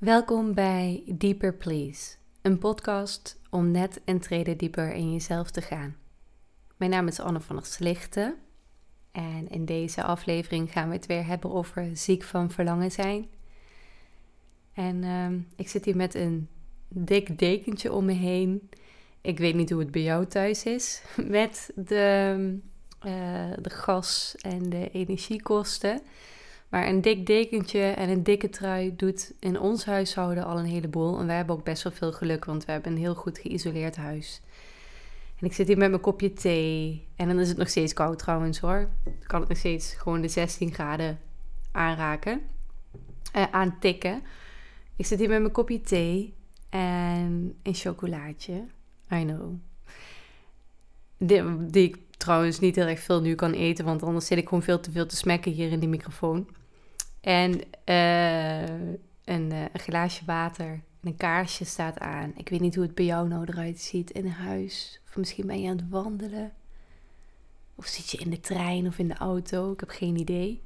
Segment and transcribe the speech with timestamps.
[0.00, 5.96] Welkom bij Deeper Please, een podcast om net een trede dieper in jezelf te gaan.
[6.76, 8.36] Mijn naam is Anne van der Slichten
[9.12, 13.28] en in deze aflevering gaan we het weer hebben over ziek van verlangen zijn.
[14.72, 16.48] En ehm, ik zit hier met een
[16.88, 18.70] dik dekentje om me heen.
[19.20, 21.02] Ik weet niet hoe het bij jou thuis is
[21.38, 22.36] met de,
[23.06, 26.00] uh, de gas en de energiekosten.
[26.70, 31.18] Maar een dik dekentje en een dikke trui doet in ons huishouden al een heleboel.
[31.18, 33.96] En wij hebben ook best wel veel geluk, want we hebben een heel goed geïsoleerd
[33.96, 34.40] huis.
[35.38, 37.06] En ik zit hier met mijn kopje thee.
[37.16, 38.88] En dan is het nog steeds koud trouwens hoor.
[39.04, 41.18] Dan kan het nog steeds gewoon de 16 graden
[41.72, 42.40] aanraken.
[43.36, 44.22] Uh, aantikken.
[44.96, 46.34] Ik zit hier met mijn kopje thee
[46.68, 48.64] en een chocolaatje.
[49.12, 49.54] I know.
[51.18, 54.48] Die, die ik trouwens niet heel erg veel nu kan eten, want anders zit ik
[54.48, 56.48] gewoon veel te veel te smekken hier in die microfoon.
[57.20, 57.52] En
[57.84, 58.62] uh,
[59.24, 62.32] een, uh, een, glaasje water en een kaarsje staat aan.
[62.36, 65.00] Ik weet niet hoe het bij jou nou eruit ziet in huis.
[65.08, 66.52] Of misschien ben je aan het wandelen.
[67.74, 69.72] Of zit je in de trein of in de auto.
[69.72, 70.62] Ik heb geen idee.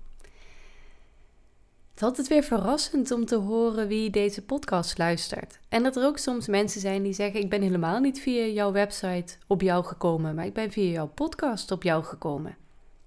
[1.95, 5.59] Het is altijd weer verrassend om te horen wie deze podcast luistert.
[5.69, 8.73] En dat er ook soms mensen zijn die zeggen: Ik ben helemaal niet via jouw
[8.73, 12.57] website op jou gekomen, maar ik ben via jouw podcast op jou gekomen.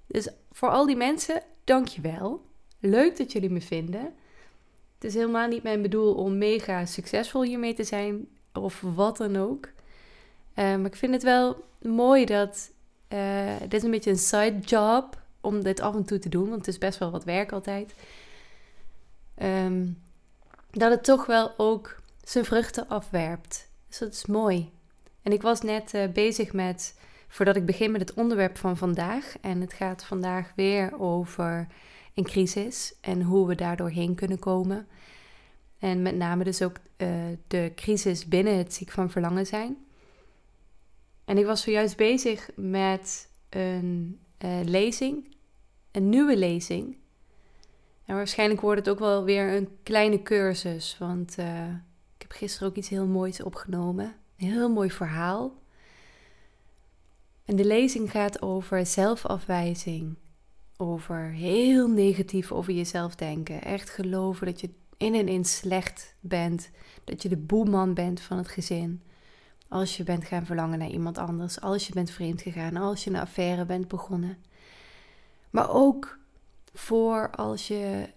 [0.08, 2.47] Dus voor al die mensen, dank je wel.
[2.80, 4.14] Leuk dat jullie me vinden.
[4.95, 9.36] Het is helemaal niet mijn bedoel om mega succesvol hiermee te zijn of wat dan
[9.36, 9.66] ook.
[9.66, 9.73] Uh,
[10.56, 12.72] maar ik vind het wel mooi dat
[13.14, 16.50] uh, dit is een beetje een side job om dit af en toe te doen,
[16.50, 17.94] want het is best wel wat werk altijd.
[19.44, 20.02] Um,
[20.72, 23.67] dat het toch wel ook zijn vruchten afwerpt.
[23.88, 24.72] Dus dat is mooi.
[25.22, 29.36] En ik was net uh, bezig met, voordat ik begin met het onderwerp van vandaag,
[29.42, 31.67] en het gaat vandaag weer over
[32.18, 34.88] een crisis en hoe we daardoor heen kunnen komen.
[35.80, 37.10] En met name dus ook uh,
[37.48, 39.78] de crisis binnen het ziek van verlangen zijn.
[41.26, 45.36] En ik was zojuist bezig met een uh, lezing,
[45.92, 46.98] een nieuwe lezing.
[48.05, 51.67] En waarschijnlijk wordt het ook wel weer een kleine cursus, want uh,
[52.16, 54.16] ik heb gisteren ook iets heel moois opgenomen.
[54.38, 55.54] Een heel mooi verhaal.
[57.45, 60.16] En de lezing gaat over zelfafwijzing
[60.77, 63.61] over heel negatief over jezelf denken.
[63.61, 66.70] Echt geloven dat je in en in slecht bent.
[67.04, 69.02] Dat je de boeman bent van het gezin.
[69.67, 71.61] Als je bent gaan verlangen naar iemand anders.
[71.61, 72.76] Als je bent vreemd gegaan.
[72.76, 74.37] Als je een affaire bent begonnen.
[75.49, 76.17] Maar ook
[76.73, 78.10] voor als je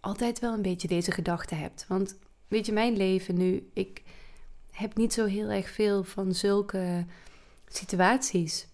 [0.00, 1.84] altijd wel een beetje deze gedachten hebt.
[1.88, 4.02] Want weet je, mijn leven nu, ik
[4.70, 7.06] heb niet zo heel erg veel van zulke
[7.66, 8.66] situaties.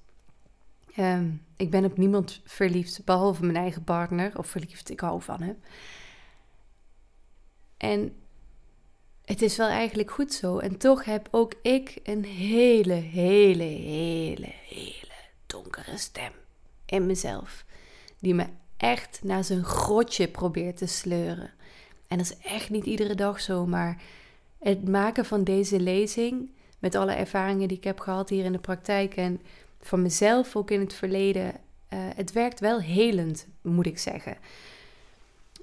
[0.98, 4.38] Um, ik ben op niemand verliefd, behalve mijn eigen partner.
[4.38, 5.56] Of verliefd, ik hou van hem.
[7.76, 8.16] En
[9.24, 10.58] het is wel eigenlijk goed zo.
[10.58, 15.12] En toch heb ook ik een hele, hele, hele, hele
[15.46, 16.32] donkere stem
[16.86, 17.64] in mezelf.
[18.18, 21.50] Die me echt naar zijn grotje probeert te sleuren.
[22.08, 24.02] En dat is echt niet iedere dag zo, maar
[24.58, 28.58] het maken van deze lezing, met alle ervaringen die ik heb gehad hier in de
[28.58, 29.40] praktijk en
[29.86, 34.36] van mezelf ook in het verleden, uh, het werkt wel helend, moet ik zeggen.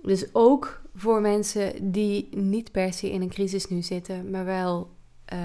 [0.02, 4.90] Dus ook voor mensen die niet per se in een crisis nu zitten, maar wel
[5.34, 5.40] uh,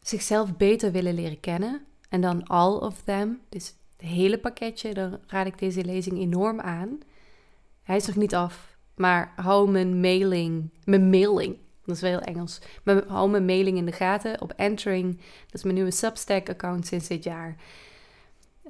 [0.00, 1.84] zichzelf beter willen leren kennen.
[2.08, 6.60] En dan all of them, dus het hele pakketje, dan raad ik deze lezing enorm
[6.60, 6.98] aan.
[7.82, 12.20] Hij is nog niet af, maar hou mijn mailing, mijn mailing dat is wel heel
[12.20, 12.60] Engels.
[12.82, 15.16] Maar hou mijn mailing in de gaten op Entering.
[15.16, 17.56] Dat is mijn nieuwe Substack-account sinds dit jaar.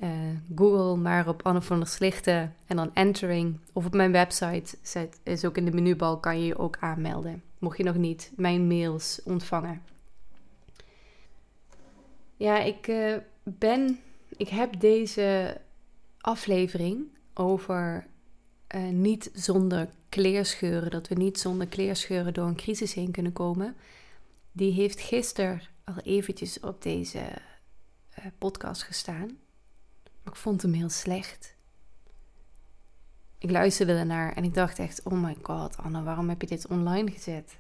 [0.02, 0.10] Uh,
[0.56, 3.58] Google maar op Anne van der Slichten en dan Entering.
[3.72, 4.76] Of op mijn website
[5.22, 7.42] is ook in de menubal kan je je ook aanmelden.
[7.58, 9.82] Mocht je nog niet mijn mails ontvangen.
[12.36, 13.98] Ja, ik uh, ben.
[14.36, 15.60] Ik heb deze
[16.20, 18.06] aflevering over
[18.74, 23.76] uh, niet zonder kleerscheuren, dat we niet zonder kleerscheuren door een crisis heen kunnen komen,
[24.52, 27.18] die heeft gisteren al eventjes op deze
[28.18, 29.38] uh, podcast gestaan.
[30.22, 31.56] Maar ik vond hem heel slecht.
[33.38, 36.66] Ik luisterde ernaar en ik dacht echt: oh my god, Anne, waarom heb je dit
[36.66, 37.58] online gezet?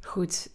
[0.00, 0.50] Goed,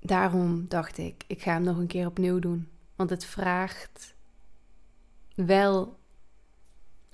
[0.00, 2.68] daarom dacht ik: ik ga hem nog een keer opnieuw doen.
[2.96, 4.14] Want het vraagt
[5.34, 5.99] wel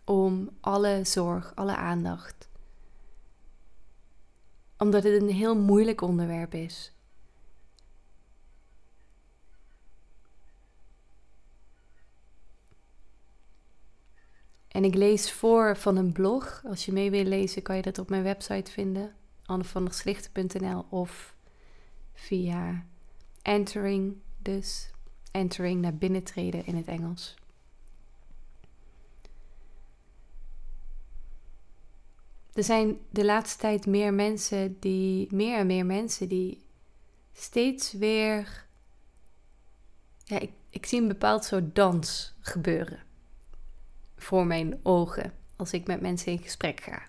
[0.07, 2.49] om alle zorg, alle aandacht.
[4.79, 6.93] Omdat het een heel moeilijk onderwerp is.
[14.69, 16.63] En ik lees voor van een blog.
[16.67, 19.15] Als je mee wil lezen, kan je dat op mijn website vinden.
[19.47, 21.35] annevanderslichten.nl of
[22.13, 22.85] via
[23.43, 24.91] entering, dus
[25.31, 27.35] entering naar binnentreden in het Engels.
[32.57, 36.63] Er zijn de laatste tijd meer mensen die, meer en meer mensen die
[37.33, 38.65] steeds weer,
[40.25, 42.99] ja, ik, ik zie een bepaald soort dans gebeuren
[44.17, 47.03] voor mijn ogen als ik met mensen in gesprek ga.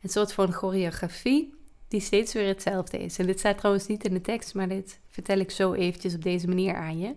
[0.00, 1.54] Een soort van choreografie
[1.88, 3.18] die steeds weer hetzelfde is.
[3.18, 6.22] En dit staat trouwens niet in de tekst, maar dit vertel ik zo eventjes op
[6.22, 7.14] deze manier aan je.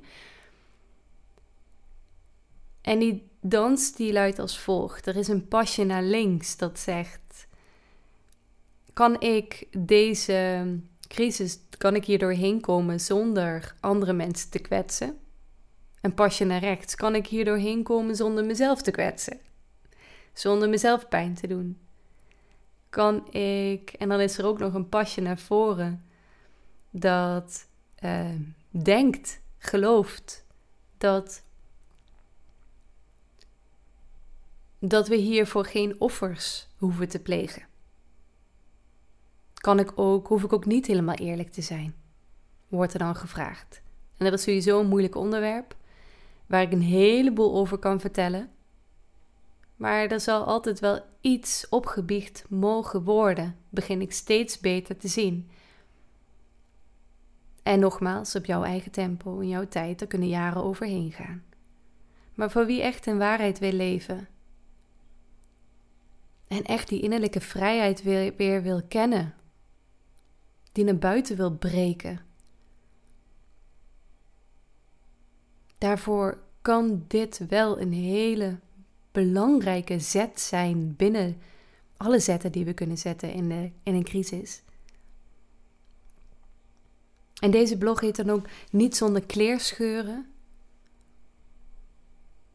[2.82, 5.08] En die dans die luidt als volgt.
[5.08, 7.48] Er is een pasje naar links dat zegt:
[8.94, 10.66] kan ik deze
[11.08, 15.18] crisis, kan ik hier doorheen komen zonder andere mensen te kwetsen?
[16.02, 19.40] Een pasje naar rechts, kan ik hier doorheen komen zonder mezelf te kwetsen?
[20.34, 21.80] Zonder mezelf pijn te doen?
[22.90, 26.06] Kan ik, en dan is er ook nog een pasje naar voren,
[26.90, 27.68] dat
[28.04, 28.30] uh,
[28.70, 30.46] denkt, gelooft
[30.98, 31.44] dat
[34.84, 37.64] dat we hiervoor geen offers hoeven te plegen.
[39.54, 41.96] Kan ik ook, hoef ik ook niet helemaal eerlijk te zijn?
[42.68, 43.82] Wordt er dan gevraagd.
[44.18, 45.76] En dat is sowieso een moeilijk onderwerp,
[46.46, 48.50] waar ik een heleboel over kan vertellen.
[49.76, 55.50] Maar er zal altijd wel iets opgebiecht mogen worden, begin ik steeds beter te zien.
[57.64, 61.44] En nogmaals, op jouw eigen tempo, in jouw tijd, er kunnen jaren overheen gaan.
[62.34, 64.28] Maar voor wie echt in waarheid wil leven,
[66.62, 69.34] en echt die innerlijke vrijheid weer, wil kennen.
[70.72, 72.20] Die naar buiten wil breken.
[75.78, 78.60] Daarvoor kan dit wel een hele
[79.12, 81.42] belangrijke zet zijn binnen
[81.98, 84.62] alle zetten die we kunnen zetten in, de, in een crisis.
[87.40, 90.32] En deze blog heet dan ook Niet zonder kleerscheuren.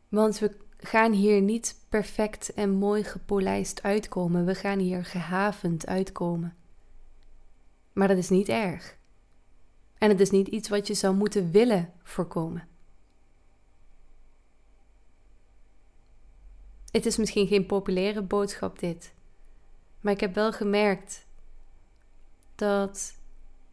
[0.09, 4.45] Want we gaan hier niet perfect en mooi gepolijst uitkomen.
[4.45, 6.57] We gaan hier gehavend uitkomen.
[7.93, 8.97] Maar dat is niet erg.
[9.99, 12.69] En het is niet iets wat je zou moeten willen voorkomen.
[16.91, 19.15] Het is misschien geen populaire boodschap dit.
[20.01, 21.27] Maar ik heb wel gemerkt
[22.55, 23.19] dat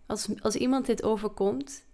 [0.05, 1.85] als, als iemand dit overkomt,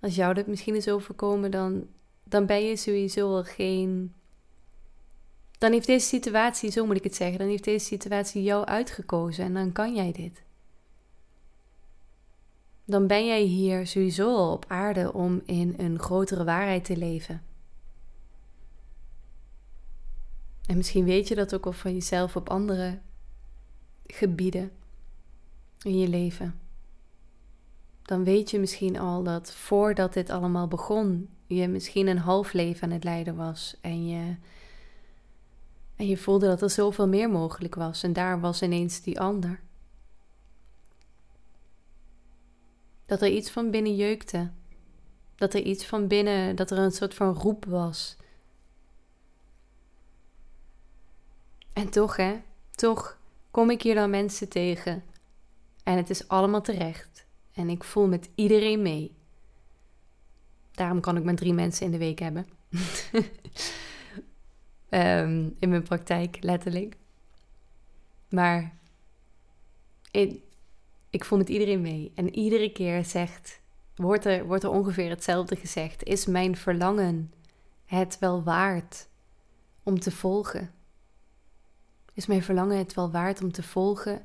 [0.00, 1.88] als jou dit misschien is overkomen, dan,
[2.32, 4.14] dan ben je sowieso al geen
[5.58, 9.44] dan heeft deze situatie, zo moet ik het zeggen, dan heeft deze situatie jou uitgekozen
[9.44, 10.42] en dan kan jij dit.
[12.84, 17.42] Dan ben jij hier sowieso al op aarde om in een grotere waarheid te leven.
[20.66, 22.98] En misschien weet je dat ook al van jezelf op andere
[24.06, 24.70] gebieden
[25.82, 26.60] in je leven.
[28.02, 32.82] Dan weet je misschien al dat voordat dit allemaal begon, je misschien een half leven
[32.82, 34.36] aan het leiden was en je
[35.96, 39.60] en je voelde dat er zoveel meer mogelijk was en daar was ineens die ander.
[43.06, 44.50] Dat er iets van binnen jeukte.
[45.34, 48.16] Dat er iets van binnen, dat er een soort van roep was.
[51.72, 52.40] En toch, hè,
[52.70, 53.18] toch
[53.50, 55.04] kom ik hier dan mensen tegen.
[55.84, 57.26] En het is allemaal terecht.
[57.52, 59.16] En ik voel met iedereen mee.
[60.72, 62.46] Daarom kan ik maar drie mensen in de week hebben.
[64.88, 66.96] Ehm, in mijn praktijk, letterlijk.
[68.28, 68.76] Maar
[70.10, 70.42] in,
[71.10, 72.12] ik voel met iedereen mee.
[72.14, 73.60] En iedere keer zegt,
[73.94, 76.04] wordt er, wordt er ongeveer hetzelfde gezegd.
[76.04, 77.32] Is mijn verlangen
[77.84, 79.08] het wel waard
[79.82, 80.70] om te volgen?
[82.12, 84.24] Is mijn verlangen het wel waard om te volgen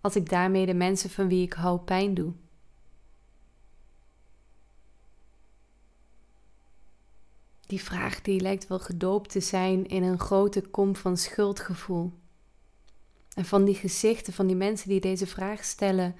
[0.00, 2.32] als ik daarmee de mensen van wie ik hou pijn doe?
[7.68, 12.12] Die vraag die lijkt wel gedoopt te zijn in een grote kom van schuldgevoel.
[13.34, 16.16] En van die gezichten van die mensen die deze vraag stellen,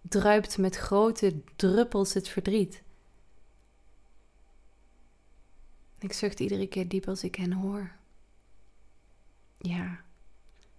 [0.00, 2.82] druipt met grote druppels het verdriet.
[5.98, 7.92] Ik zucht iedere keer diep als ik hen hoor.
[9.58, 10.00] Ja,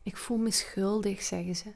[0.03, 1.73] ik voel me schuldig, zeggen ze.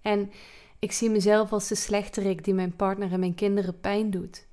[0.00, 0.30] En
[0.78, 4.47] ik zie mezelf als de slechterik die mijn partner en mijn kinderen pijn doet.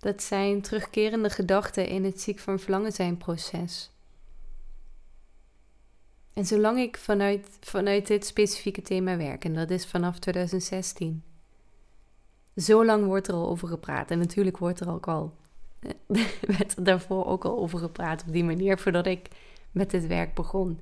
[0.00, 3.90] Dat zijn terugkerende gedachten in het ziek van verlangen zijn proces.
[6.32, 11.22] En zolang ik vanuit, vanuit dit specifieke thema werk, en dat is vanaf 2016,
[12.56, 14.10] zo lang wordt er al over gepraat.
[14.10, 15.38] En natuurlijk wordt er ook al
[16.56, 19.28] werd er daarvoor ook al over gepraat op die manier, voordat ik
[19.70, 20.80] met dit werk begon.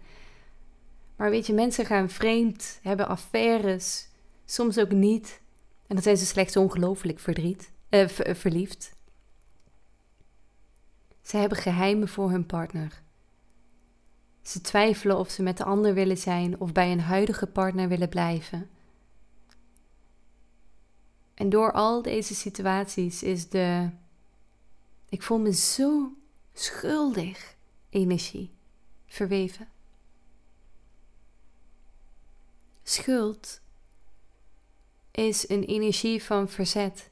[1.17, 4.09] Maar weet je, mensen gaan vreemd, hebben affaires,
[4.45, 5.41] soms ook niet.
[5.87, 8.97] En dan zijn ze slechts ongelooflijk verdriet, eh, verliefd.
[11.29, 13.03] Ze hebben geheimen voor hun partner.
[14.43, 18.09] Ze twijfelen of ze met de ander willen zijn of bij een huidige partner willen
[18.09, 18.71] blijven.
[21.35, 23.91] En door al deze situaties is de
[25.09, 26.13] ik voel me zo
[26.53, 27.57] schuldig
[27.91, 28.51] energie
[29.07, 29.69] verweven.
[32.83, 33.61] Schuld
[35.11, 37.11] is een energie van verzet,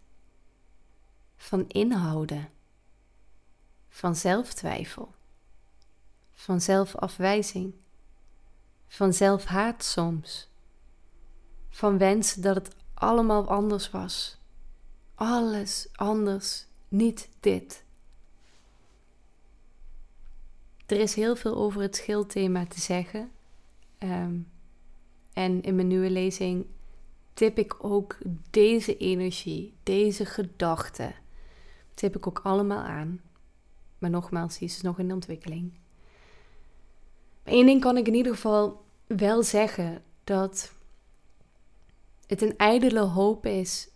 [1.37, 2.55] van inhouden,
[3.97, 5.15] van zelftwijfel,
[6.33, 7.75] van zelfafwijzing,
[8.87, 10.49] van zelfhaat soms,
[11.69, 14.39] van wensen dat het allemaal anders was.
[15.15, 17.85] Alles anders, niet dit.
[20.87, 23.31] Er is heel veel over het schildthema te zeggen.
[23.99, 24.39] Ehm,
[25.33, 26.67] en in mijn nieuwe lezing
[27.35, 28.19] tip ik ook
[28.51, 31.15] deze energie, deze gedachten,
[31.95, 33.21] tip ik ook allemaal aan.
[33.99, 35.73] Maar nogmaals, die is nog in ontwikkeling.
[37.45, 40.73] Eén ding kan ik in ieder geval wel zeggen: dat
[42.27, 43.89] het een ijdele hoop is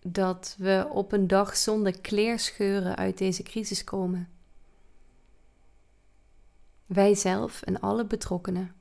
[0.00, 4.28] dat we op een dag zonder kleerscheuren uit deze crisis komen.
[6.86, 8.74] Wij zelf en alle betrokkenen,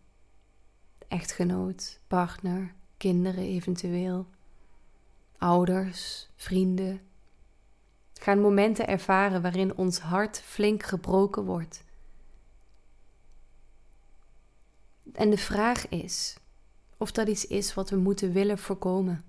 [1.07, 4.27] echtgenoot, partner, kinderen eventueel,
[5.37, 7.01] ouders, vrienden,
[8.25, 11.83] gaan momenten ervaren waarin ons hart flink gebroken wordt.
[15.13, 16.37] En de vraag is
[16.97, 19.23] of dat iets is wat we moeten willen voorkomen.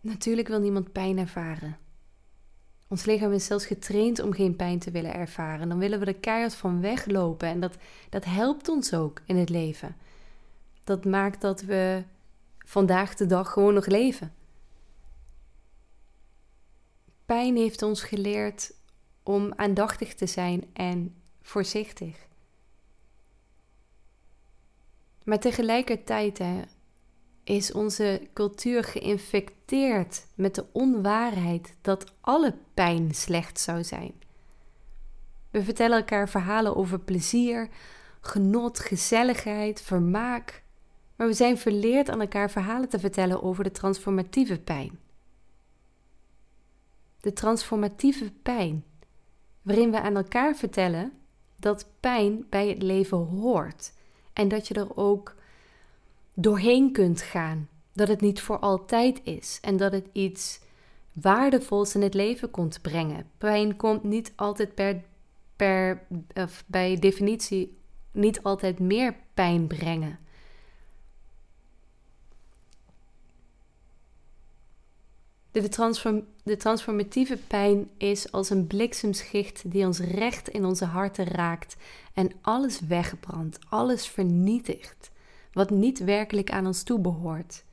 [0.00, 1.78] Natuurlijk wil niemand pijn ervaren.
[2.88, 5.68] Ons lichaam is zelfs getraind om geen pijn te willen ervaren.
[5.68, 7.48] Dan willen we er keihard van weglopen.
[7.48, 7.76] En dat,
[8.10, 9.96] dat helpt ons ook in het leven.
[10.84, 12.02] Dat maakt dat we
[12.58, 14.32] vandaag de dag gewoon nog leven.
[17.26, 18.72] Pijn heeft ons geleerd
[19.22, 22.26] om aandachtig te zijn en voorzichtig.
[25.24, 26.40] Maar tegelijkertijd
[27.44, 34.12] is onze cultuur geïnfecteerd met de onwaarheid dat alle pijn slecht zou zijn.
[35.50, 37.68] We vertellen elkaar verhalen over plezier,
[38.20, 40.62] genot, gezelligheid, vermaak.
[41.16, 44.98] Maar we zijn verleerd aan elkaar verhalen te vertellen over de transformatieve pijn.
[47.26, 48.84] De transformatieve pijn,
[49.62, 51.12] waarin we aan elkaar vertellen
[51.56, 53.92] dat pijn bij het leven hoort
[54.32, 55.34] en dat je er ook
[56.34, 57.68] doorheen kunt gaan.
[57.92, 60.60] Dat het niet voor altijd is en dat het iets
[61.12, 63.30] waardevols in het leven komt brengen.
[63.38, 65.02] Pijn komt niet altijd per,
[65.56, 67.78] per of bij definitie
[68.12, 70.18] niet altijd meer pijn brengen.
[75.62, 81.24] De, transform, de transformatieve pijn is als een bliksemschicht die ons recht in onze harten
[81.24, 81.76] raakt
[82.14, 85.10] en alles wegbrandt, alles vernietigt
[85.52, 87.64] wat niet werkelijk aan ons toebehoort.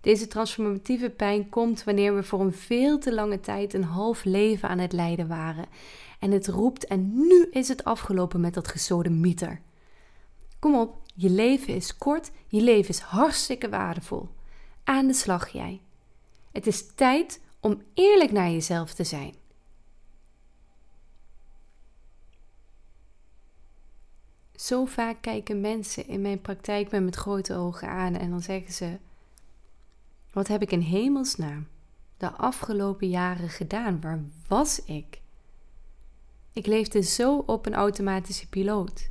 [0.00, 4.68] Deze transformatieve pijn komt wanneer we voor een veel te lange tijd een half leven
[4.68, 5.66] aan het lijden waren.
[6.18, 9.60] En het roept en nu is het afgelopen met dat mieter.
[10.58, 14.28] Kom op, je leven is kort, je leven is hartstikke waardevol.
[14.84, 15.80] Aan de slag jij.
[16.58, 19.34] Het is tijd om eerlijk naar jezelf te zijn.
[24.54, 28.72] Zo vaak kijken mensen in mijn praktijk me met grote ogen aan en dan zeggen
[28.72, 28.98] ze:
[30.32, 31.68] Wat heb ik in hemelsnaam
[32.16, 34.00] de afgelopen jaren gedaan?
[34.00, 35.20] Waar was ik?
[36.52, 39.10] Ik leefde zo op een automatische piloot.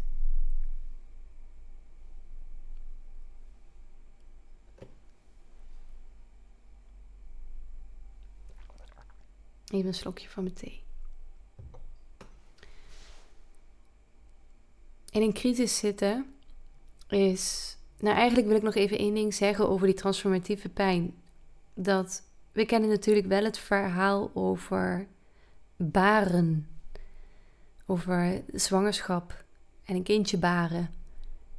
[9.68, 10.86] Even een slokje van mijn thee.
[15.18, 16.26] in een crisis zitten
[17.10, 17.76] is.
[18.00, 21.14] Nou, eigenlijk wil ik nog even één ding zeggen over die transformatieve pijn.
[21.74, 25.08] Dat we kennen natuurlijk wel het verhaal over
[25.76, 26.68] baren,
[27.86, 29.44] over zwangerschap
[29.86, 30.90] en een kindje baren.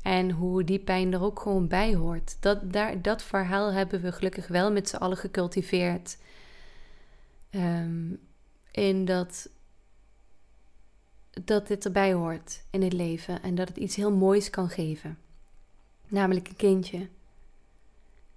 [0.02, 2.36] En hoe die pijn er ook gewoon bij hoort.
[2.40, 6.18] Dat, daar, dat verhaal hebben we gelukkig wel met z'n allen gecultiveerd.
[7.50, 8.20] Um,
[8.70, 9.48] in dat
[11.44, 15.18] dat dit erbij hoort in het leven en dat het iets heel moois kan geven.
[16.08, 17.08] Namelijk een kindje.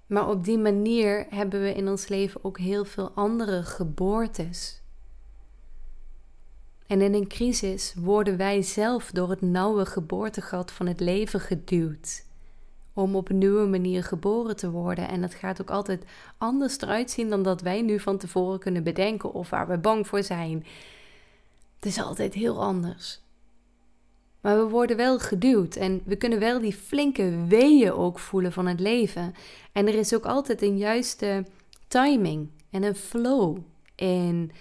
[0.05, 4.81] Maar op die manier hebben we in ons leven ook heel veel andere geboortes.
[6.87, 12.25] En in een crisis worden wij zelf door het nauwe geboortegat van het leven geduwd.
[12.93, 15.07] Om op een nieuwe manier geboren te worden.
[15.07, 16.05] En dat gaat ook altijd
[16.37, 20.07] anders eruit zien dan dat wij nu van tevoren kunnen bedenken of waar we bang
[20.07, 20.65] voor zijn.
[21.75, 23.21] Het is altijd heel anders.
[24.41, 28.67] Maar we worden wel geduwd en we kunnen wel die flinke weeën ook voelen van
[28.67, 29.33] het leven.
[29.71, 31.45] En er is ook altijd een juiste
[31.87, 33.57] timing en een flow
[33.95, 34.51] in,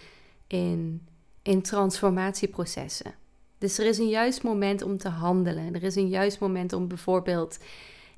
[0.47, 1.07] in,
[1.43, 3.15] in transformatieprocessen.
[3.59, 5.75] Dus er is een juist moment om te handelen.
[5.75, 7.59] Er is een juist moment om bijvoorbeeld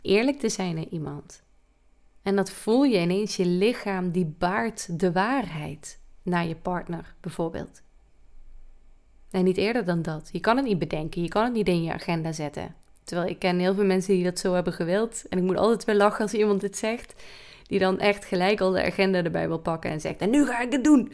[0.03, 1.43] eerlijk te zijn naar iemand.
[2.23, 7.83] En dat voel je ineens, je lichaam die baart de waarheid naar je partner bijvoorbeeld.
[9.31, 10.29] En niet eerder dan dat.
[10.33, 12.75] Je kan het niet bedenken, je kan het niet in je agenda zetten.
[13.05, 15.25] Terwijl ik ken heel veel mensen die dat zo hebben gewild.
[15.29, 17.23] En ik moet altijd wel lachen als iemand dit zegt.
[17.67, 20.61] Die dan echt gelijk al de agenda erbij wil pakken en zegt: En nu ga
[20.61, 21.13] ik het doen.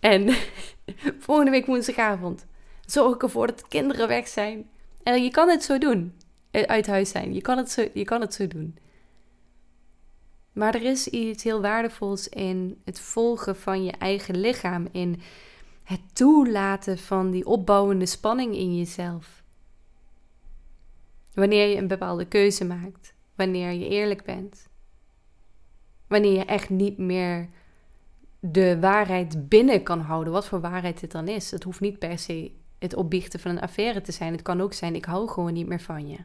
[0.00, 0.34] En
[1.26, 2.46] volgende week woensdagavond
[2.86, 4.68] zorg ik ervoor dat de kinderen weg zijn.
[5.02, 6.14] En je kan het zo doen.
[6.52, 7.34] Eh, uit huis zijn.
[7.34, 8.78] Je kan het zo, je kan het zo doen.
[10.52, 14.88] Maar er is iets heel waardevols in het volgen van je eigen lichaam.
[14.90, 15.20] In
[15.84, 19.42] het toelaten van die opbouwende spanning in jezelf.
[21.34, 24.68] Wanneer je een bepaalde keuze maakt, wanneer je eerlijk bent,
[26.06, 27.48] wanneer je echt niet meer
[28.40, 31.50] de waarheid binnen kan houden, wat voor waarheid het dan is.
[31.50, 34.32] Het hoeft niet per se het opbiechten van een affaire te zijn.
[34.32, 36.18] Het kan ook zijn, ik hou gewoon niet meer van je.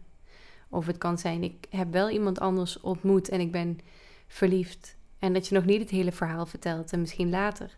[0.69, 3.79] Of het kan zijn, ik heb wel iemand anders ontmoet en ik ben
[4.27, 4.95] verliefd.
[5.19, 7.77] En dat je nog niet het hele verhaal vertelt en misschien later.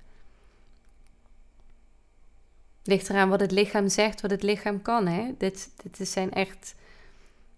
[2.84, 5.08] Ligt eraan wat het lichaam zegt, wat het lichaam kan.
[5.08, 5.31] Hè?
[5.38, 6.75] Dit, dit zijn echt.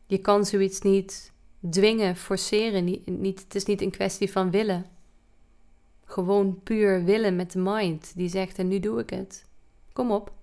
[0.06, 1.32] Je kan zoiets niet
[1.70, 2.84] dwingen, forceren.
[2.84, 4.86] Niet, niet, het is niet een kwestie van willen.
[6.06, 8.12] Gewoon puur willen met de mind.
[8.16, 9.46] Die zegt: En nu doe ik het.
[9.94, 10.34] Kom op.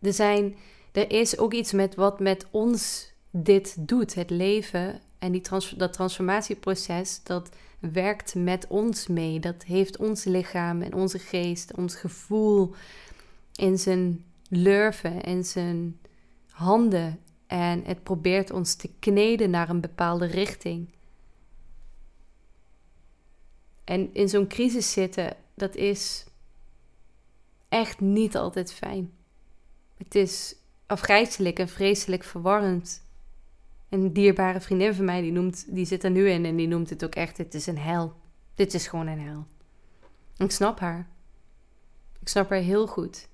[0.00, 0.56] Er, zijn,
[0.98, 4.14] er is ook iets met wat met ons dit doet.
[4.14, 7.22] Het leven en die trans, dat transformatieproces.
[7.22, 9.40] Dat werkt met ons mee.
[9.40, 12.74] Dat heeft ons lichaam en onze geest, ons gevoel
[13.54, 16.00] in zijn lurven, in zijn
[16.50, 17.20] handen.
[17.46, 20.88] En het probeert ons te kneden naar een bepaalde richting.
[23.84, 26.26] En in zo'n crisis zitten, dat is
[27.68, 29.12] echt niet altijd fijn.
[29.96, 30.57] Het is
[30.88, 33.02] afgrijzelijk en vreselijk verwarrend.
[33.88, 36.90] Een dierbare vriendin van mij, die, noemt, die zit er nu in en die noemt
[36.90, 38.12] het ook echt: dit is een hel.
[38.54, 39.46] Dit is gewoon een hel.
[40.36, 41.08] Ik snap haar.
[42.20, 43.28] Ik snap haar heel goed.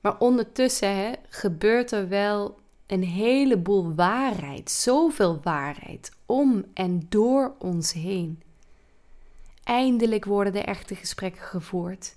[0.00, 7.92] Maar ondertussen hè, gebeurt er wel een heleboel waarheid, zoveel waarheid om en door ons
[7.92, 8.42] heen.
[9.64, 12.16] Eindelijk worden de echte gesprekken gevoerd.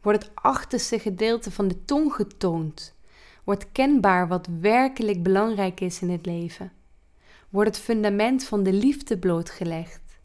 [0.00, 2.95] Wordt het achterste gedeelte van de tong getoond.
[3.46, 6.72] Wordt kenbaar wat werkelijk belangrijk is in het leven.
[7.48, 10.18] Wordt het fundament van de liefde blootgelegd.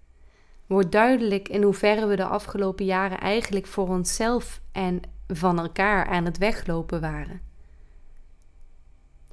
[0.66, 6.26] Wordt duidelijk in hoeverre we de afgelopen jaren eigenlijk voor onszelf en van elkaar aan
[6.26, 7.42] het weglopen waren.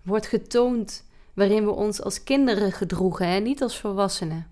[0.02, 4.46] Wordt getoond waarin we ons als kinderen gedroegen en niet als volwassenen.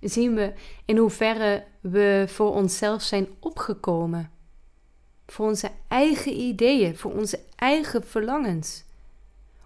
[0.00, 0.52] Zien we
[0.84, 4.30] in hoeverre we voor onszelf zijn opgekomen
[5.26, 8.84] voor onze eigen ideeën, voor onze eigen verlangens.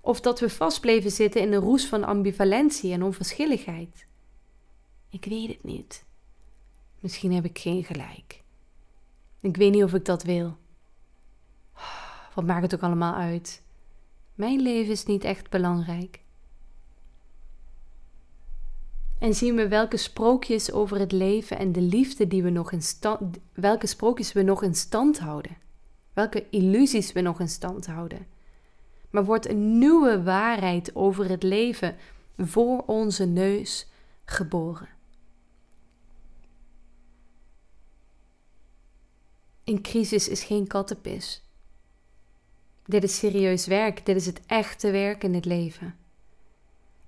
[0.00, 4.06] Of dat we vast bleven zitten in de roes van ambivalentie en onverschilligheid.
[5.10, 6.04] Ik weet het niet.
[7.00, 8.42] Misschien heb ik geen gelijk.
[9.40, 10.56] Ik weet niet of ik dat wil.
[12.34, 13.62] Wat maakt het ook allemaal uit?
[14.34, 16.20] Mijn leven is niet echt belangrijk.
[19.18, 22.82] En zien we welke sprookjes over het leven en de liefde die we nog in
[22.82, 25.56] stand, welke sprookjes we nog in stand houden.
[26.12, 28.26] Welke illusies we nog in stand houden.
[29.10, 31.96] Maar wordt een nieuwe waarheid over het leven
[32.36, 33.86] voor onze neus
[34.24, 34.88] geboren.
[39.64, 41.42] Een crisis is geen kattenpis.
[42.84, 45.96] Dit is serieus werk, dit is het echte werk in het leven.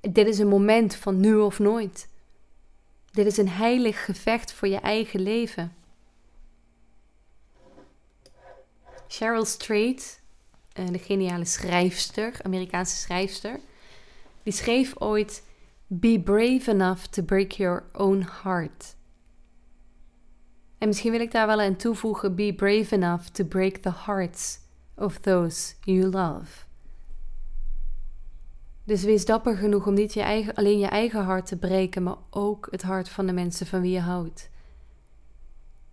[0.01, 2.09] Dit is een moment van nu of nooit.
[3.11, 5.75] Dit is een heilig gevecht voor je eigen leven.
[9.09, 10.21] Cheryl Strait,
[10.73, 13.61] eh, de geniale schrijfster, Amerikaanse schrijfster,
[14.43, 15.43] die schreef ooit:
[15.87, 18.95] Be brave enough to break your own heart.
[20.79, 24.59] En misschien wil ik daar wel aan toevoegen: Be brave enough to break the hearts
[24.95, 26.70] of those you love.
[28.91, 32.17] Dus wees dapper genoeg om niet je eigen, alleen je eigen hart te breken, maar
[32.31, 34.51] ook het hart van de mensen van wie je houdt.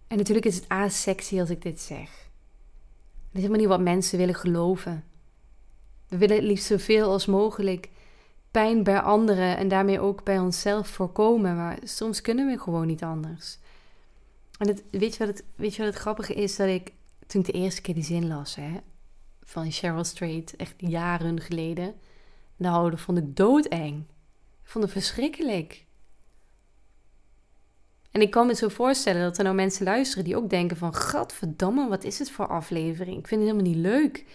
[0.07, 2.09] En natuurlijk is het asexy als ik dit zeg.
[2.09, 5.03] Het is helemaal niet wat mensen willen geloven.
[6.07, 7.89] We willen liefst zoveel als mogelijk
[8.51, 13.03] pijn bij anderen en daarmee ook bij onszelf voorkomen, maar soms kunnen we gewoon niet
[13.03, 13.57] anders.
[14.57, 16.55] En het, weet, je wat het, weet je wat het grappige is?
[16.55, 16.93] Dat ik
[17.27, 18.77] toen ik de eerste keer die zin las hè,
[19.43, 21.95] van Cheryl Strait, echt jaren geleden,
[22.57, 24.05] nou, dat vond ik doodeng.
[24.63, 25.85] Ik vond het verschrikkelijk.
[28.11, 30.93] En ik kan me zo voorstellen dat er nou mensen luisteren die ook denken van...
[30.93, 33.17] Gadverdamme, wat is het voor aflevering?
[33.17, 34.25] Ik vind het helemaal niet leuk.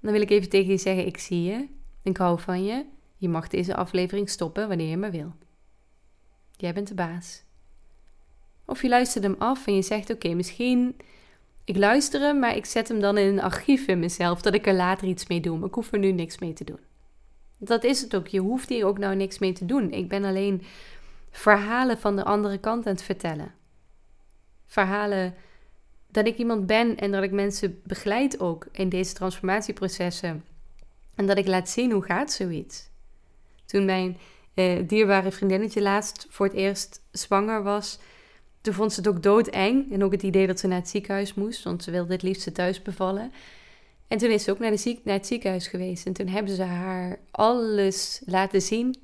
[0.00, 1.68] Dan wil ik even tegen je zeggen, ik zie je.
[2.02, 2.84] Ik hou van je.
[3.16, 5.32] Je mag deze aflevering stoppen wanneer je maar wil.
[6.56, 7.42] Jij bent de baas.
[8.64, 10.96] Of je luistert hem af en je zegt: Oké, misschien.
[11.64, 14.66] Ik luister hem, maar ik zet hem dan in een archief in mezelf, dat ik
[14.66, 15.58] er later iets mee doe.
[15.58, 16.87] Maar ik hoef er nu niks mee te doen.
[17.58, 18.26] Dat is het ook.
[18.26, 19.92] Je hoeft hier ook nou niks mee te doen.
[19.92, 20.62] Ik ben alleen
[21.30, 23.54] verhalen van de andere kant aan het vertellen.
[24.66, 25.34] Verhalen
[26.10, 30.44] dat ik iemand ben en dat ik mensen begeleid ook in deze transformatieprocessen.
[31.14, 32.88] En dat ik laat zien hoe gaat zoiets.
[33.66, 34.16] Toen mijn
[34.54, 37.98] eh, dierbare vriendinnetje laatst voor het eerst zwanger was,
[38.60, 39.92] toen vond ze het ook doodeng.
[39.92, 42.54] En ook het idee dat ze naar het ziekenhuis moest, want ze wilde het liefst
[42.54, 43.32] thuis bevallen.
[44.08, 46.06] En toen is ze ook naar, de naar het ziekenhuis geweest.
[46.06, 48.96] En toen hebben ze haar alles laten zien.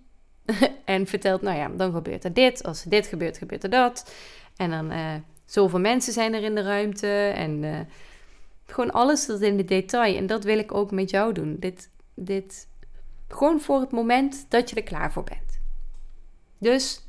[0.84, 2.64] en verteld, nou ja, dan gebeurt er dit.
[2.64, 4.14] Als dit gebeurt, gebeurt er dat.
[4.56, 5.14] En dan uh,
[5.44, 7.08] zoveel mensen zijn er in de ruimte.
[7.36, 7.80] En uh,
[8.66, 10.16] gewoon alles tot in de detail.
[10.16, 11.56] En dat wil ik ook met jou doen.
[11.58, 12.68] Dit, dit
[13.28, 15.60] gewoon voor het moment dat je er klaar voor bent.
[16.58, 17.04] Dus,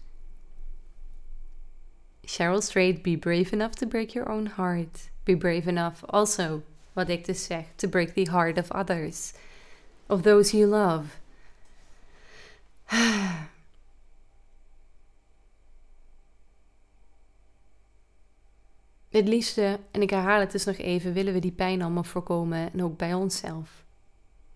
[2.22, 5.10] Cheryl Strait, be brave enough to break your own heart.
[5.24, 6.62] Be brave enough also,
[6.96, 9.34] wat ik dus zeg, to break the heart of others.
[10.08, 11.06] Of those you love.
[19.10, 22.74] Het liefste, en ik herhaal het dus nog even, willen we die pijn allemaal voorkomen
[22.74, 23.86] en ook bij onszelf.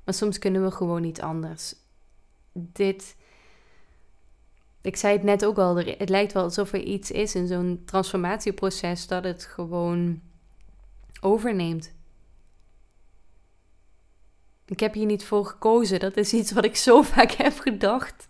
[0.03, 1.75] Maar soms kunnen we gewoon niet anders.
[2.51, 3.15] Dit.
[4.81, 7.81] Ik zei het net ook al, het lijkt wel alsof er iets is in zo'n
[7.85, 10.21] transformatieproces dat het gewoon
[11.21, 11.91] overneemt.
[14.69, 15.99] Ik heb hier niet voor gekozen.
[15.99, 18.27] Dat is iets wat ik zo vaak heb gedacht.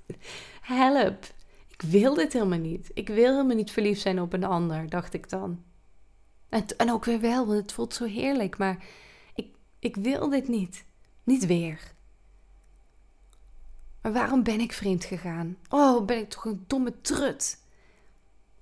[0.62, 1.24] Help.
[1.68, 2.92] Ik wil dit helemaal niet.
[2.94, 5.64] Ik wil helemaal niet verliefd zijn op een ander, dacht ik dan.
[6.50, 8.58] En, en ook weer wel, want het voelt zo heerlijk.
[8.58, 8.86] Maar
[9.36, 9.48] ik,
[9.80, 10.86] ik wil dit niet.
[11.24, 11.94] Niet weer.
[14.02, 15.58] Maar waarom ben ik vreemd gegaan?
[15.70, 17.58] Oh, ben ik toch een domme trut?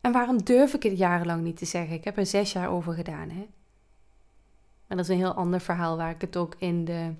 [0.02, 1.96] En waarom durf ik het jarenlang niet te zeggen?
[1.96, 3.48] Ik heb er zes jaar over gedaan, hè?
[4.88, 7.14] Maar dat is een heel ander verhaal waar ik het ook in de,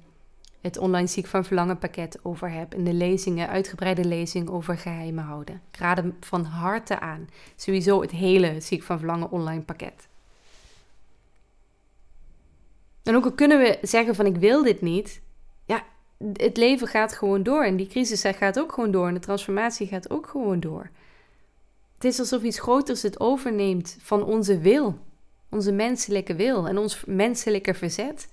[0.68, 2.74] het online ziek van verlangen pakket over heb.
[2.74, 5.62] In de lezingen, uitgebreide lezing over geheimen houden.
[5.72, 7.30] Ik raad hem van harte aan.
[7.56, 10.08] Sowieso het hele ziek van verlangen online pakket.
[13.04, 15.22] En ook al kunnen we zeggen van ik wil dit niet,
[15.66, 15.84] ja,
[16.34, 17.64] het leven gaat gewoon door.
[17.64, 19.08] En die crisis gaat ook gewoon door.
[19.08, 20.90] En de transformatie gaat ook gewoon door.
[21.94, 24.98] Het is alsof iets groters het overneemt van onze wil.
[25.50, 28.28] Onze menselijke wil en ons menselijke verzet.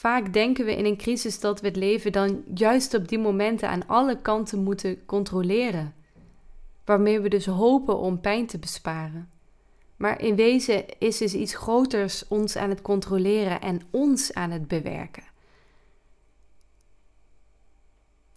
[0.00, 3.68] Vaak denken we in een crisis dat we het leven dan juist op die momenten
[3.68, 5.94] aan alle kanten moeten controleren.
[6.84, 9.30] Waarmee we dus hopen om pijn te besparen.
[9.96, 14.68] Maar in wezen is dus iets groters ons aan het controleren en ons aan het
[14.68, 15.22] bewerken.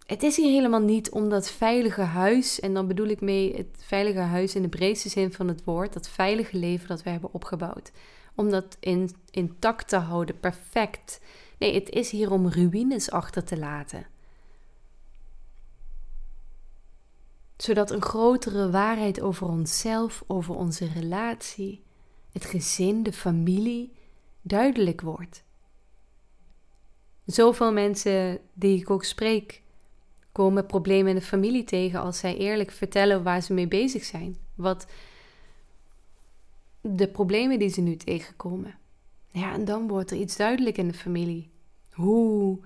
[0.06, 3.76] Het is hier helemaal niet om dat veilige huis, en dan bedoel ik mee het
[3.78, 7.32] veilige huis in de breedste zin van het woord, dat veilige leven dat we hebben
[7.32, 7.92] opgebouwd.
[8.34, 11.20] Om dat in, intact te houden, perfect.
[11.58, 14.06] Nee, het is hier om ruïnes achter te laten.
[17.56, 21.82] zodat een grotere waarheid over onszelf, over onze relatie,
[22.32, 23.92] het gezin, de familie
[24.42, 25.44] duidelijk wordt.
[27.24, 29.62] Zoveel mensen die ik ook spreek,
[30.32, 34.36] komen problemen in de familie tegen als zij eerlijk vertellen waar ze mee bezig zijn.
[34.54, 34.86] Wat
[36.80, 38.78] de problemen die ze nu tegenkomen.
[39.34, 41.50] Ja, en dan wordt er iets duidelijk in de familie.
[41.92, 42.58] Hoe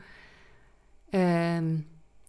[1.10, 1.78] ehm,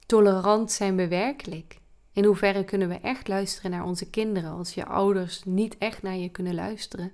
[0.05, 1.79] tolerant zijn we werkelijk?
[2.11, 6.15] In hoeverre kunnen we echt luisteren naar onze kinderen als je ouders niet echt naar
[6.15, 7.11] je kunnen luisteren?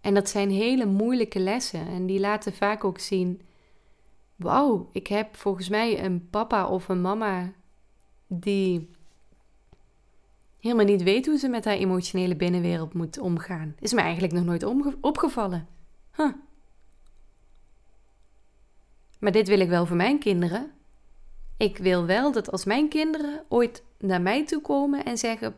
[0.00, 3.40] En dat zijn hele moeilijke lessen en die laten vaak ook zien:
[4.36, 7.52] wauw, ik heb volgens mij een papa of een mama
[8.26, 8.90] die
[10.62, 13.74] helemaal niet weet hoe ze met haar emotionele binnenwereld moet omgaan.
[13.78, 14.64] Is me eigenlijk nog nooit
[15.00, 15.66] opgevallen.
[19.18, 20.72] Maar dit wil ik wel voor mijn kinderen.
[21.56, 25.54] Ik wil wel dat als mijn kinderen ooit naar mij toe komen en zeggen: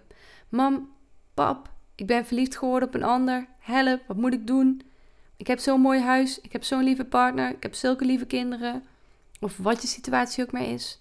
[0.49, 0.93] Mam,
[1.35, 3.47] pap, ik ben verliefd geworden op een ander.
[3.59, 4.83] Help, wat moet ik doen?
[5.37, 8.85] Ik heb zo'n mooi huis, ik heb zo'n lieve partner, ik heb zulke lieve kinderen.
[9.41, 11.01] Of wat je situatie ook maar is.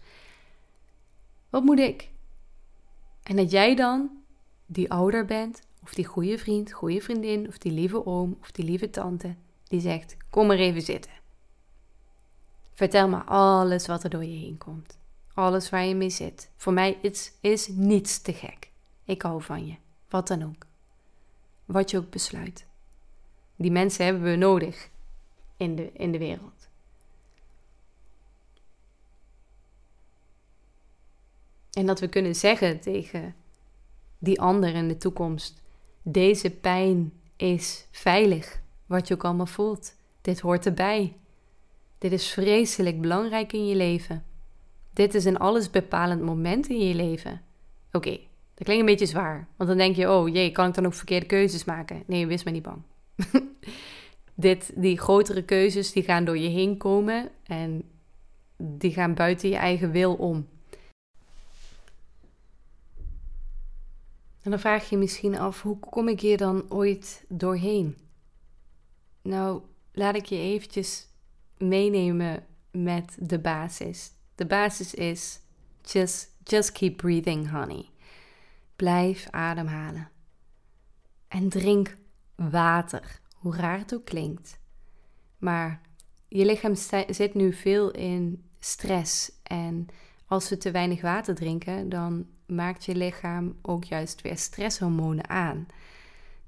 [1.49, 2.09] Wat moet ik?
[3.23, 4.09] En dat jij dan
[4.65, 8.65] die ouder bent, of die goede vriend, goede vriendin, of die lieve oom, of die
[8.65, 11.11] lieve tante, die zegt: Kom maar even zitten.
[12.73, 14.97] Vertel me alles wat er door je heen komt.
[15.33, 16.51] Alles waar je mee zit.
[16.55, 18.71] Voor mij is, is niets te gek.
[19.03, 19.75] Ik hou van je.
[20.09, 20.65] Wat dan ook.
[21.65, 22.65] Wat je ook besluit.
[23.55, 24.89] Die mensen hebben we nodig
[25.57, 26.52] in de, in de wereld.
[31.73, 33.35] En dat we kunnen zeggen tegen
[34.19, 35.61] die ander in de toekomst:
[36.01, 39.95] deze pijn is veilig, wat je ook allemaal voelt.
[40.21, 41.13] Dit hoort erbij.
[41.97, 44.23] Dit is vreselijk belangrijk in je leven.
[44.93, 47.41] Dit is een allesbepalend moment in je leven.
[47.91, 48.19] Oké,
[48.53, 49.47] dat klinkt een beetje zwaar.
[49.55, 52.03] Want dan denk je, oh jee, kan ik dan ook verkeerde keuzes maken?
[52.05, 52.81] Nee, wees maar niet bang.
[54.35, 57.83] Dit, die grotere keuzes, die gaan door je heen komen en
[58.57, 60.47] die gaan buiten je eigen wil om.
[64.43, 67.97] En dan vraag je je misschien af, hoe kom ik hier dan ooit doorheen?
[69.21, 71.07] Nou, laat ik je eventjes
[71.57, 74.11] meenemen met de basis.
[74.35, 75.39] De basis is
[75.81, 77.89] just, just keep breathing, honey.
[78.75, 80.09] Blijf ademhalen.
[81.27, 81.97] En drink
[82.35, 84.59] water, hoe raar het ook klinkt.
[85.37, 85.81] Maar
[86.27, 86.75] je lichaam
[87.07, 89.31] zit nu veel in stress.
[89.43, 89.87] En
[90.33, 95.67] als we te weinig water drinken, dan maakt je lichaam ook juist weer stresshormonen aan.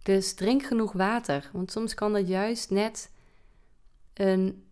[0.04, 3.12] Dus drink genoeg water, want soms kan dat juist net
[4.13, 4.65] een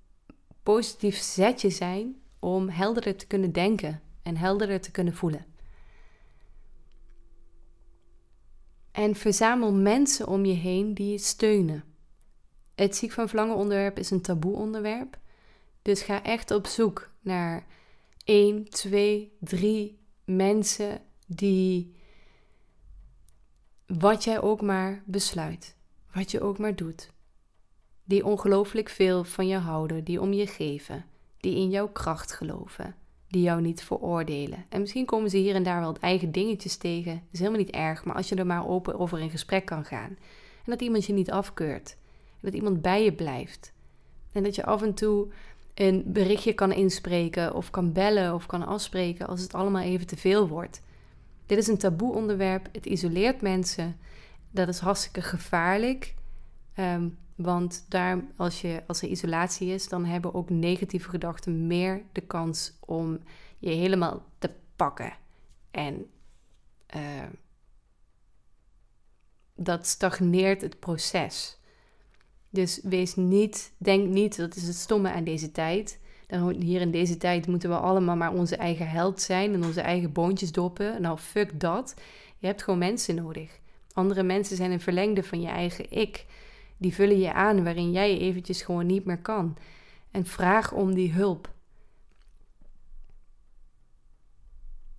[0.63, 5.45] positief zetje zijn om helderder te kunnen denken en helderder te kunnen voelen.
[8.91, 11.83] En verzamel mensen om je heen die je steunen.
[12.75, 15.17] Het ziek van verlangen onderwerp is een taboe onderwerp.
[15.81, 17.65] Dus ga echt op zoek naar
[18.23, 21.95] 1, 2, 3 mensen die
[23.85, 25.75] wat jij ook maar besluit,
[26.13, 27.11] wat je ook maar doet,
[28.03, 31.05] die ongelooflijk veel van je houden, die om je geven,
[31.37, 32.95] die in jouw kracht geloven,
[33.27, 34.65] die jou niet veroordelen.
[34.69, 37.71] En misschien komen ze hier en daar wel eigen dingetjes tegen, dat is helemaal niet
[37.71, 40.17] erg, maar als je er maar open over in gesprek kan gaan
[40.65, 41.97] en dat iemand je niet afkeurt,
[42.31, 43.73] en dat iemand bij je blijft
[44.31, 45.27] en dat je af en toe
[45.73, 50.17] een berichtje kan inspreken of kan bellen of kan afspreken als het allemaal even te
[50.17, 50.81] veel wordt.
[51.45, 53.97] Dit is een taboe onderwerp, het isoleert mensen.
[54.51, 56.15] Dat is hartstikke gevaarlijk.
[56.73, 62.01] Ehm, want daar, als, je, als er isolatie is, dan hebben ook negatieve gedachten meer
[62.11, 63.19] de kans om
[63.59, 65.13] je helemaal te pakken.
[65.71, 66.05] En
[66.95, 67.01] uh,
[69.55, 71.57] dat stagneert het proces.
[72.53, 75.99] Dus wees niet, denk niet, dat is het stomme aan deze tijd.
[76.59, 80.11] Hier in deze tijd moeten we allemaal maar onze eigen held zijn en onze eigen
[80.11, 81.01] boontjes doppen.
[81.01, 81.93] Nou, fuck dat.
[82.37, 83.59] Je hebt gewoon mensen nodig.
[83.93, 86.25] Andere mensen zijn een verlengde van je eigen ik.
[86.77, 89.57] Die vullen je aan waarin jij eventjes gewoon niet meer kan.
[90.11, 91.51] En vraag om die hulp.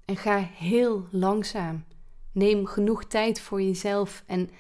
[0.04, 1.84] En ga heel langzaam.
[2.32, 4.22] Neem genoeg tijd voor jezelf.
[4.26, 4.50] En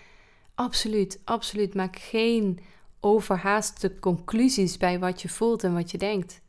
[0.54, 2.58] absoluut, absoluut, maak geen
[3.04, 6.42] overhaaste conclusies bij wat je voelt en wat je denkt.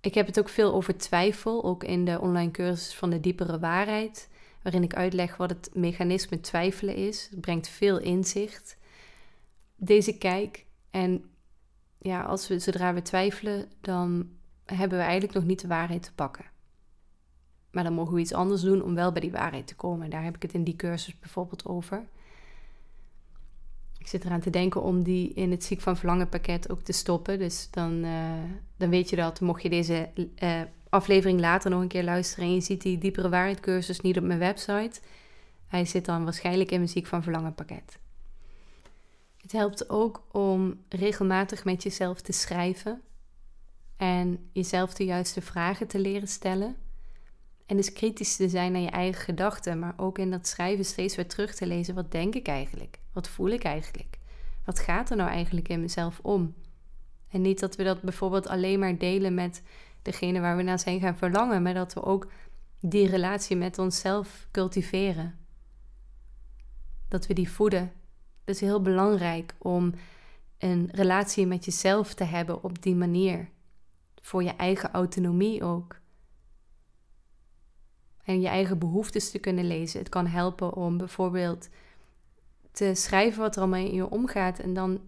[0.00, 3.58] Ik heb het ook veel over twijfel, ook in de online cursus van de diepere
[3.58, 4.28] waarheid,
[4.62, 7.28] waarin ik uitleg wat het mechanisme twijfelen is.
[7.30, 8.76] Het brengt veel inzicht.
[9.76, 11.24] Deze kijk en
[11.98, 14.30] ja, als we zodra we twijfelen, dan
[14.64, 16.44] hebben we eigenlijk nog niet de waarheid te pakken.
[17.70, 20.10] Maar dan mogen we iets anders doen om wel bij die waarheid te komen.
[20.10, 22.08] Daar heb ik het in die cursus bijvoorbeeld over.
[24.08, 26.92] Ik zit eraan te denken om die in het ziek van verlangen pakket ook te
[26.92, 27.38] stoppen.
[27.38, 28.32] Dus dan, uh,
[28.76, 30.10] dan weet je dat, mocht je deze
[30.42, 34.22] uh, aflevering later nog een keer luisteren en je ziet die diepere waarheidcursus niet op
[34.22, 35.00] mijn website.
[35.66, 37.98] Hij zit dan waarschijnlijk in mijn ziek van verlangen pakket.
[39.36, 43.00] Het helpt ook om regelmatig met jezelf te schrijven
[43.96, 46.76] en jezelf de juiste vragen te leren stellen.
[47.68, 51.16] En dus kritisch te zijn naar je eigen gedachten, maar ook in dat schrijven steeds
[51.16, 51.94] weer terug te lezen.
[51.94, 52.98] Wat denk ik eigenlijk?
[53.12, 54.18] Wat voel ik eigenlijk?
[54.64, 56.54] Wat gaat er nou eigenlijk in mezelf om?
[57.28, 59.62] En niet dat we dat bijvoorbeeld alleen maar delen met
[60.02, 62.30] degene waar we naar zijn gaan verlangen, maar dat we ook
[62.80, 65.38] die relatie met onszelf cultiveren.
[67.08, 67.92] Dat we die voeden.
[68.44, 69.94] Dat is heel belangrijk om
[70.58, 73.48] een relatie met jezelf te hebben op die manier.
[74.22, 76.00] Voor je eigen autonomie ook.
[78.28, 79.98] En je eigen behoeftes te kunnen lezen.
[79.98, 81.68] Het kan helpen om bijvoorbeeld
[82.72, 84.58] te schrijven wat er allemaal in je omgaat.
[84.58, 85.00] En dan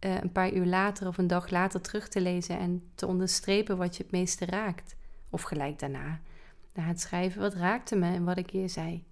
[0.00, 3.76] uh, een paar uur later of een dag later terug te lezen en te onderstrepen
[3.76, 4.96] wat je het meeste raakt.
[5.30, 6.20] Of gelijk daarna.
[6.74, 9.04] Na het schrijven, wat raakte me en wat ik hier zei.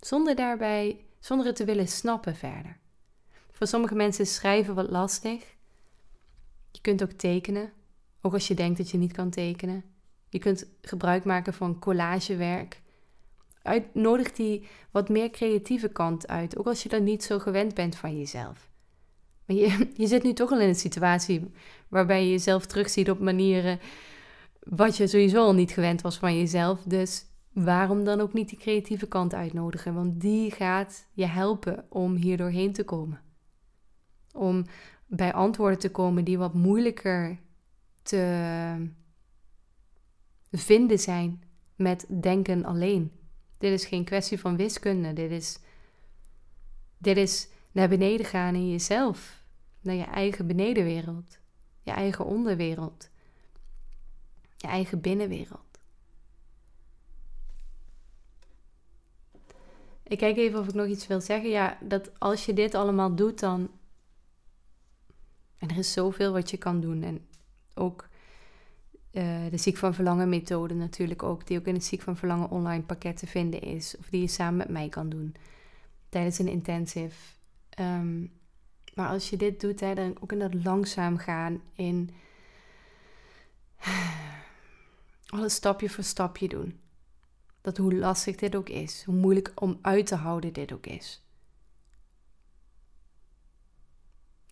[0.00, 2.78] Zonder daarbij, zonder het te willen snappen verder.
[3.50, 5.56] Voor sommige mensen is schrijven wat lastig.
[6.70, 7.72] Je kunt ook tekenen,
[8.20, 9.96] ook als je denkt dat je niet kan tekenen.
[10.28, 12.82] Je kunt gebruik maken van collagewerk.
[13.62, 17.74] Uit, nodig die wat meer creatieve kant uit, ook als je dat niet zo gewend
[17.74, 18.70] bent van jezelf.
[19.46, 21.50] Maar je, je zit nu toch al in een situatie
[21.88, 23.78] waarbij je jezelf terugziet op manieren
[24.68, 26.82] wat je sowieso al niet gewend was van jezelf.
[26.82, 29.94] Dus waarom dan ook niet die creatieve kant uitnodigen?
[29.94, 33.20] Want die gaat je helpen om hier doorheen te komen.
[34.32, 34.64] Om
[35.06, 37.38] bij antwoorden te komen die wat moeilijker
[38.02, 38.90] te
[40.50, 41.42] vinden zijn
[41.76, 43.12] met denken alleen.
[43.58, 45.12] Dit is geen kwestie van wiskunde.
[45.12, 45.58] Dit is,
[46.98, 49.42] dit is naar beneden gaan in jezelf.
[49.80, 51.38] Naar je eigen benedenwereld.
[51.82, 53.10] Je eigen onderwereld.
[54.56, 55.68] Je eigen binnenwereld.
[60.02, 61.50] Ik kijk even of ik nog iets wil zeggen.
[61.50, 63.70] Ja, dat als je dit allemaal doet, dan.
[65.58, 67.02] En er is zoveel wat je kan doen.
[67.02, 67.26] En
[67.74, 68.08] ook
[69.12, 71.46] uh, de Ziek van Verlangen methode natuurlijk ook.
[71.46, 73.96] Die ook in het Ziek van Verlangen online pakket te vinden is.
[73.98, 75.34] Of die je samen met mij kan doen.
[76.08, 77.16] Tijdens een intensive.
[77.70, 78.20] Ehm,
[78.94, 81.60] maar als je dit doet, hè, dan ook in dat langzaam gaan.
[81.74, 82.10] In
[85.26, 86.78] alles stapje voor stapje doen.
[87.60, 91.22] Dat hoe lastig dit ook is, hoe moeilijk om uit te houden dit ook is.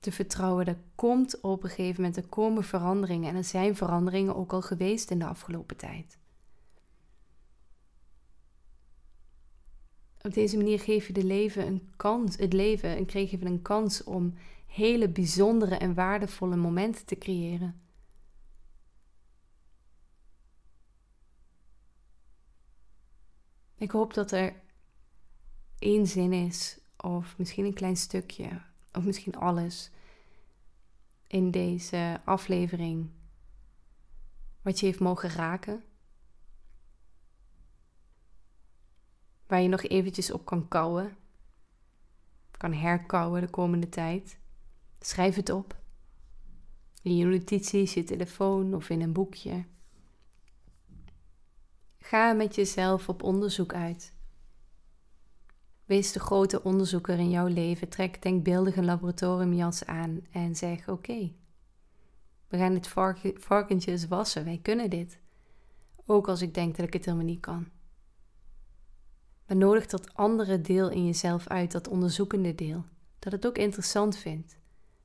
[0.07, 3.29] Te vertrouwen, dat komt op een gegeven moment, er komen veranderingen.
[3.29, 6.19] En er zijn veranderingen ook al geweest in de afgelopen tijd.
[10.23, 13.63] Op deze manier geef je de leven een kans, het leven en kreeg je een
[13.63, 14.35] kans om
[14.67, 17.81] hele bijzondere en waardevolle momenten te creëren.
[23.79, 24.63] Ik hoop dat er
[25.79, 29.91] één zin is, of misschien een klein stukje, of misschien alles
[31.37, 33.11] in deze aflevering
[34.63, 35.85] wat je heeft mogen raken.
[39.47, 41.17] Waar je nog eventjes op kan kouwen,
[42.51, 44.39] kan herkouwen de komende tijd.
[45.01, 45.81] Schrijf het op.
[47.03, 49.65] In je notities, je telefoon of in een boekje.
[51.99, 54.16] Ga met jezelf op onderzoek uit.
[55.87, 57.89] Wees de grote onderzoeker in jouw leven.
[57.89, 61.33] Trek denkbeeldige laboratoriumjas aan en zeg: Oké,
[62.49, 62.89] we gaan dit
[63.39, 64.45] varkentje wassen.
[64.45, 65.19] Wij kunnen dit.
[66.07, 67.69] Ook als ik denk dat ik het helemaal niet kan.
[69.47, 72.85] Maar nodig dat andere deel in jezelf uit, dat onderzoekende deel.
[73.19, 74.59] Dat het ook interessant vindt.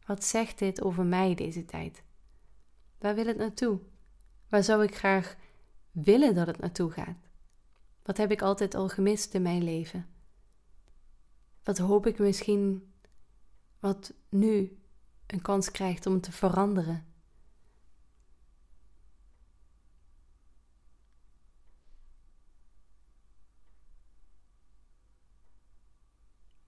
[0.06, 2.04] Wat zegt dit over mij deze tijd?
[2.98, 3.80] Waar wil het naartoe?
[4.50, 5.36] Waar zou ik graag
[5.92, 7.30] willen dat het naartoe gaat?
[8.04, 10.11] Wat heb ik altijd al gemist in mijn leven?
[11.64, 12.94] Wat hoop ik misschien
[13.80, 14.80] wat nu
[15.28, 17.06] een kans krijgt om te veranderen?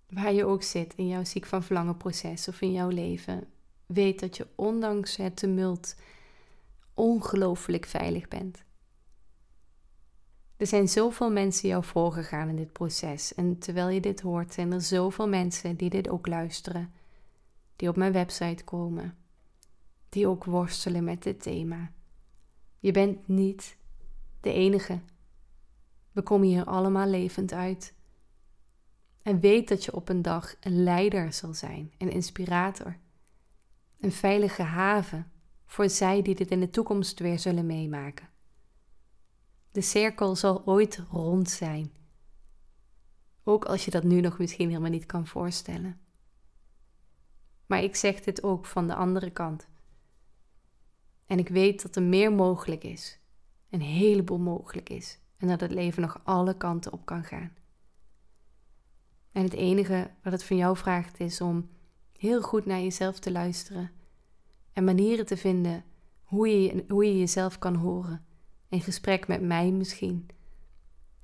[0.08, 3.48] Waar je ook zit in jouw ziek van verlangen proces of in jouw leven,
[3.86, 5.96] weet dat je ondanks het tumult
[6.94, 8.64] ongelooflijk veilig bent.
[10.58, 13.36] Er zijn zoveel mensen jou voorgegaan in dit proces.
[13.36, 16.94] En terwijl je dit hoort, zijn er zoveel mensen die dit ook luisteren.
[17.76, 19.18] Die op mijn website komen.
[20.10, 21.92] Die ook worstelen met dit thema.
[22.80, 23.78] Je bent niet
[24.42, 25.00] de enige.
[26.12, 27.94] We komen hier allemaal levend uit.
[29.22, 32.98] En weet dat je op een dag een leider zal zijn, een inspirator.
[34.00, 35.32] Een veilige haven
[35.66, 38.33] voor zij die dit in de toekomst weer zullen meemaken.
[39.74, 41.92] De cirkel zal ooit rond zijn.
[43.44, 46.00] Ook als je dat nu nog misschien helemaal niet kan voorstellen.
[47.66, 49.68] Maar ik zeg dit ook van de andere kant.
[51.26, 53.20] En ik weet dat er meer mogelijk is.
[53.70, 55.20] Een heleboel mogelijk is.
[55.38, 57.54] En dat het leven nog alle kanten op kan gaan.
[59.32, 61.70] En het enige wat het van jou vraagt is om
[62.12, 63.92] heel goed naar jezelf te luisteren.
[64.74, 65.84] En manieren te vinden
[66.24, 68.26] hoe je, hoe je jezelf kan horen
[68.74, 70.30] een gesprek met mij misschien.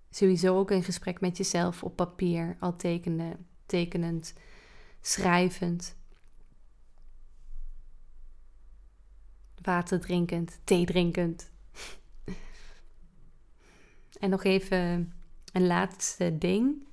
[0.10, 4.34] Sowieso ook een gesprek met jezelf op papier, al tekende, tekenend,
[5.02, 5.96] schrijvend.
[9.62, 11.52] Water drinkend, thee drinkend.
[14.22, 15.14] en nog even
[15.54, 16.88] een laatste ding.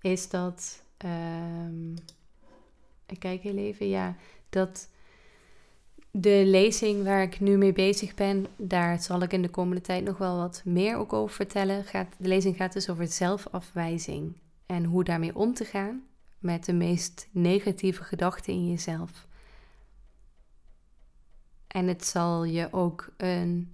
[0.00, 0.84] Is dat.
[0.96, 1.92] Ehm,
[3.06, 3.88] ik kijk heel even.
[3.88, 4.16] Ja,
[4.48, 4.88] dat
[6.16, 10.04] de lezing waar ik nu mee bezig ben, daar zal ik in de komende tijd
[10.04, 11.84] nog wel wat meer ook over vertellen.
[11.84, 14.36] Gaat, de lezing gaat dus over zelfafwijzing
[14.66, 16.02] en hoe daarmee om te gaan
[16.38, 19.26] met de meest negatieve gedachten in jezelf.
[21.66, 23.72] En het zal je ook een,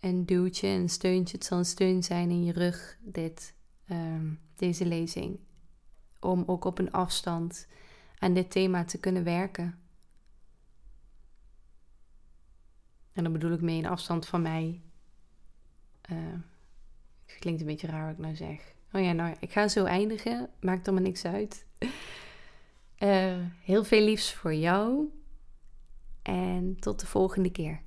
[0.00, 3.54] een duwtje, een steuntje, het zal een steun zijn in je rug, dit,
[3.86, 5.38] ehm, deze lezing.
[6.20, 7.66] Om ook op een afstand
[8.18, 9.78] aan dit thema te kunnen werken.
[13.14, 14.80] En dan bedoel ik mee een afstand van mij.
[16.10, 16.18] Uh,
[17.38, 18.74] klinkt een beetje raar wat ik nou zeg.
[18.92, 20.50] Oh ja, nou, ik ga zo eindigen.
[20.60, 21.66] Maakt er maar niks uit.
[22.98, 25.12] Uh, heel veel liefs voor jou.
[26.22, 27.80] En tot de volgende keer.